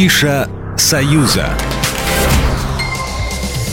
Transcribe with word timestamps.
Афиша 0.00 0.48
«Союза». 0.78 1.50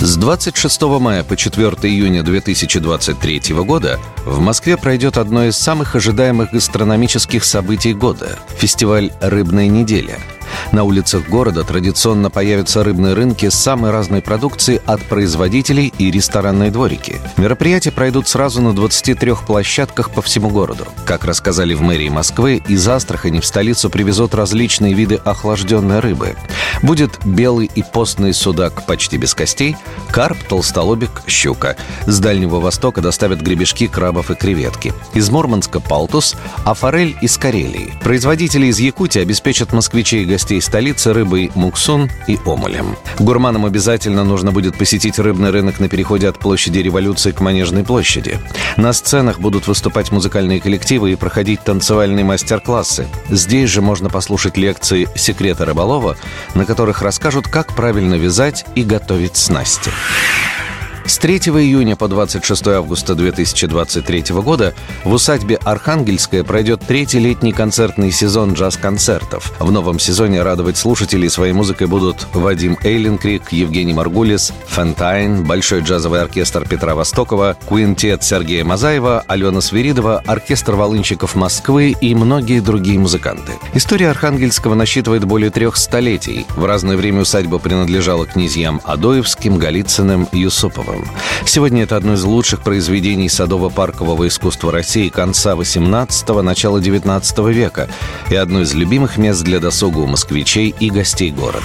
С 0.00 0.16
26 0.16 0.82
мая 0.98 1.22
по 1.22 1.36
4 1.36 1.68
июня 1.84 2.24
2023 2.24 3.54
года 3.62 4.00
в 4.24 4.40
Москве 4.40 4.76
пройдет 4.76 5.16
одно 5.16 5.44
из 5.44 5.56
самых 5.56 5.94
ожидаемых 5.94 6.50
гастрономических 6.50 7.44
событий 7.44 7.94
года– 7.94 8.36
фестиваль 8.58 9.12
«Рыбная 9.20 9.68
неделя», 9.68 10.18
на 10.72 10.84
улицах 10.84 11.28
города 11.28 11.64
традиционно 11.64 12.30
появятся 12.30 12.84
рыбные 12.84 13.14
рынки 13.14 13.48
с 13.48 13.54
самой 13.54 13.90
разной 13.90 14.20
продукцией 14.20 14.80
от 14.86 15.02
производителей 15.02 15.92
и 15.98 16.10
ресторанные 16.10 16.70
дворики. 16.70 17.20
Мероприятия 17.36 17.90
пройдут 17.90 18.28
сразу 18.28 18.60
на 18.60 18.74
23 18.74 19.34
площадках 19.46 20.10
по 20.10 20.20
всему 20.20 20.50
городу. 20.50 20.86
Как 21.06 21.24
рассказали 21.24 21.74
в 21.74 21.80
мэрии 21.80 22.10
Москвы, 22.10 22.62
из 22.68 22.86
Астрахани 22.86 23.40
в 23.40 23.46
столицу 23.46 23.88
привезут 23.88 24.34
различные 24.34 24.94
виды 24.94 25.16
охлажденной 25.16 26.00
рыбы. 26.00 26.36
Будет 26.82 27.18
белый 27.24 27.70
и 27.74 27.82
постный 27.82 28.34
судак 28.34 28.84
почти 28.86 29.16
без 29.16 29.34
костей, 29.34 29.76
карп, 30.10 30.38
толстолобик, 30.48 31.22
щука. 31.26 31.76
С 32.06 32.20
Дальнего 32.20 32.60
Востока 32.60 33.00
доставят 33.00 33.40
гребешки, 33.40 33.86
крабов 33.86 34.30
и 34.30 34.34
креветки. 34.34 34.92
Из 35.14 35.30
Мурманска– 35.30 35.80
палтус, 35.88 36.36
а 36.64 36.74
форель– 36.74 37.16
из 37.22 37.36
Карелии. 37.36 37.94
Производители 38.02 38.66
из 38.66 38.78
Якутии 38.78 39.20
обеспечат 39.20 39.72
москвичей 39.72 40.22
и 40.22 40.26
гостей 40.26 40.57
столицы 40.60 41.12
рыбой 41.12 41.50
муксун 41.54 42.10
и 42.26 42.38
омулем. 42.44 42.96
Гурманам 43.18 43.64
обязательно 43.64 44.24
нужно 44.24 44.52
будет 44.52 44.76
посетить 44.76 45.18
рыбный 45.18 45.50
рынок 45.50 45.80
на 45.80 45.88
переходе 45.88 46.28
от 46.28 46.38
площади 46.38 46.78
Революции 46.78 47.32
к 47.32 47.40
Манежной 47.40 47.84
площади. 47.84 48.38
На 48.76 48.92
сценах 48.92 49.40
будут 49.40 49.66
выступать 49.66 50.12
музыкальные 50.12 50.60
коллективы 50.60 51.12
и 51.12 51.16
проходить 51.16 51.64
танцевальные 51.64 52.24
мастер-классы. 52.24 53.06
Здесь 53.28 53.70
же 53.70 53.82
можно 53.82 54.08
послушать 54.08 54.56
лекции 54.56 55.08
«Секрета 55.16 55.64
рыболова», 55.64 56.16
на 56.54 56.64
которых 56.64 57.02
расскажут, 57.02 57.48
как 57.48 57.74
правильно 57.74 58.14
вязать 58.14 58.64
и 58.74 58.82
готовить 58.82 59.36
снасти. 59.36 59.90
С 61.08 61.16
3 61.16 61.38
июня 61.38 61.96
по 61.96 62.06
26 62.06 62.66
августа 62.66 63.14
2023 63.14 64.24
года 64.42 64.74
в 65.04 65.12
усадьбе 65.14 65.56
Архангельская 65.64 66.44
пройдет 66.44 66.82
третий 66.86 67.18
летний 67.18 67.54
концертный 67.54 68.12
сезон 68.12 68.52
джаз-концертов. 68.52 69.54
В 69.58 69.72
новом 69.72 69.98
сезоне 69.98 70.42
радовать 70.42 70.76
слушателей 70.76 71.30
своей 71.30 71.54
музыкой 71.54 71.86
будут 71.86 72.26
Вадим 72.34 72.76
Эйленкрик, 72.82 73.52
Евгений 73.52 73.94
Маргулис, 73.94 74.52
Фентайн, 74.66 75.44
Большой 75.44 75.80
джазовый 75.80 76.20
оркестр 76.20 76.68
Петра 76.68 76.94
Востокова, 76.94 77.56
Квинтет 77.66 78.22
Сергея 78.22 78.66
Мазаева, 78.66 79.24
Алена 79.26 79.62
Свиридова, 79.62 80.22
Оркестр 80.26 80.74
волынщиков 80.74 81.34
Москвы 81.34 81.96
и 81.98 82.14
многие 82.14 82.60
другие 82.60 82.98
музыканты. 82.98 83.52
История 83.72 84.10
Архангельского 84.10 84.74
насчитывает 84.74 85.24
более 85.24 85.48
трех 85.48 85.78
столетий. 85.78 86.44
В 86.54 86.66
разное 86.66 86.98
время 86.98 87.22
усадьба 87.22 87.58
принадлежала 87.58 88.26
князьям 88.26 88.82
Адоевским, 88.84 89.56
Голицыным, 89.56 90.28
Юсуповым. 90.32 90.97
Михайловым. 90.98 91.08
Сегодня 91.44 91.82
это 91.84 91.96
одно 91.96 92.14
из 92.14 92.24
лучших 92.24 92.60
произведений 92.60 93.28
садово-паркового 93.28 94.26
искусства 94.26 94.72
России 94.72 95.08
конца 95.08 95.52
XVIII– 95.52 96.42
начала 96.42 96.78
XIX 96.78 97.52
века 97.52 97.88
и 98.30 98.34
одно 98.34 98.60
из 98.60 98.74
любимых 98.74 99.16
мест 99.16 99.42
для 99.42 99.60
досуга 99.60 99.98
у 99.98 100.06
москвичей 100.06 100.74
и 100.78 100.90
гостей 100.90 101.30
города. 101.30 101.64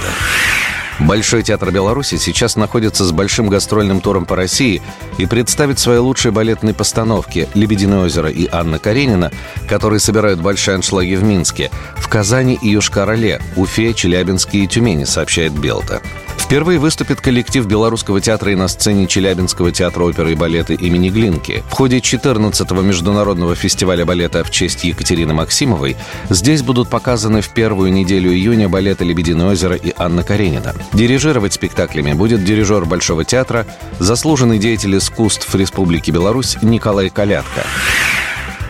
Большой 0.99 1.41
театр 1.41 1.71
Беларуси 1.71 2.17
сейчас 2.17 2.55
находится 2.55 3.03
с 3.03 3.11
большим 3.11 3.49
гастрольным 3.49 3.99
туром 3.99 4.25
по 4.25 4.35
России 4.35 4.81
и 5.17 5.25
представит 5.25 5.79
свои 5.79 5.97
лучшие 5.97 6.31
балетные 6.31 6.75
постановки 6.75 7.49
«Лебединое 7.55 8.05
озеро» 8.05 8.29
и 8.29 8.47
«Анна 8.51 8.77
Каренина», 8.77 9.31
которые 9.67 9.99
собирают 9.99 10.39
большие 10.39 10.75
аншлаги 10.75 11.15
в 11.15 11.23
Минске, 11.23 11.71
в 11.97 12.07
Казани 12.07 12.59
и 12.61 12.75
Южкар-Оле, 12.75 13.41
Уфе, 13.55 13.93
Челябинске 13.95 14.59
и 14.59 14.67
Тюмени, 14.67 15.05
сообщает 15.05 15.53
Белта. 15.53 15.99
Впервые 16.43 16.77
выступит 16.77 17.21
коллектив 17.21 17.65
Белорусского 17.65 18.19
театра 18.19 18.51
и 18.51 18.55
на 18.55 18.67
сцене 18.67 19.07
Челябинского 19.07 19.71
театра 19.71 20.03
оперы 20.03 20.33
и 20.33 20.35
балета 20.35 20.73
имени 20.73 21.09
Глинки. 21.09 21.63
В 21.69 21.71
ходе 21.71 21.97
14-го 21.97 22.81
международного 22.81 23.55
фестиваля 23.55 24.05
балета 24.05 24.43
в 24.43 24.51
честь 24.51 24.83
Екатерины 24.83 25.33
Максимовой 25.33 25.95
здесь 26.29 26.61
будут 26.61 26.89
показаны 26.89 27.41
в 27.41 27.49
первую 27.49 27.93
неделю 27.93 28.31
июня 28.31 28.67
балеты 28.67 29.05
«Лебединое 29.05 29.53
озеро» 29.53 29.75
и 29.75 29.93
«Анна 29.97 30.23
Каренина». 30.23 30.75
Дирижировать 30.91 31.53
спектаклями 31.53 32.11
будет 32.11 32.43
дирижер 32.43 32.85
Большого 32.85 33.23
театра, 33.23 33.65
заслуженный 33.99 34.59
деятель 34.59 34.97
искусств 34.97 35.55
Республики 35.55 36.11
Беларусь 36.11 36.57
Николай 36.61 37.09
Калятко. 37.09 37.63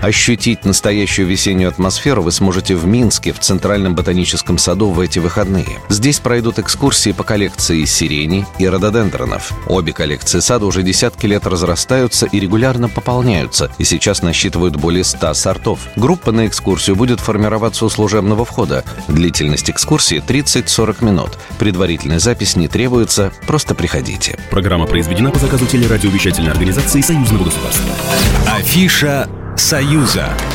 Ощутить 0.03 0.65
настоящую 0.65 1.29
весеннюю 1.29 1.69
атмосферу 1.69 2.23
вы 2.23 2.33
сможете 2.33 2.75
в 2.75 2.85
Минске, 2.85 3.31
в 3.31 3.39
Центральном 3.39 3.95
ботаническом 3.95 4.57
саду 4.57 4.89
в 4.89 4.99
эти 4.99 5.19
выходные. 5.19 5.79
Здесь 5.87 6.19
пройдут 6.19 6.59
экскурсии 6.59 7.13
по 7.13 7.23
коллекции 7.23 7.85
сирени 7.85 8.45
и 8.59 8.67
рододендронов. 8.67 9.53
Обе 9.65 9.93
коллекции 9.93 10.41
сада 10.41 10.65
уже 10.65 10.83
десятки 10.83 11.25
лет 11.25 11.47
разрастаются 11.47 12.25
и 12.25 12.37
регулярно 12.41 12.89
пополняются, 12.89 13.71
и 13.77 13.85
сейчас 13.85 14.21
насчитывают 14.21 14.75
более 14.75 15.05
100 15.05 15.35
сортов. 15.35 15.79
Группа 15.95 16.33
на 16.33 16.47
экскурсию 16.47 16.97
будет 16.97 17.21
формироваться 17.21 17.85
у 17.85 17.89
служебного 17.89 18.43
входа. 18.43 18.83
Длительность 19.07 19.69
экскурсии 19.69 20.21
30-40 20.21 21.05
минут. 21.05 21.37
Предварительная 21.59 22.19
запись 22.19 22.57
не 22.57 22.67
требуется, 22.67 23.31
просто 23.47 23.73
приходите. 23.73 24.37
Программа 24.51 24.85
произведена 24.85 25.31
по 25.31 25.39
заказу 25.39 25.65
телерадиовещательной 25.65 26.51
организации 26.51 26.99
Союзного 26.99 27.45
государства. 27.45 27.95
Афиша 28.47 29.29
«Союза». 29.55 30.52